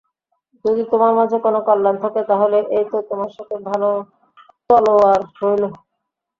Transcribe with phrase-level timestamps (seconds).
[0.65, 3.55] যদি তোমার মাঝে কোন কল্যাণ থাকে তাহলে এই তো তোমার সাথে
[4.69, 5.63] তলোয়ার রইল।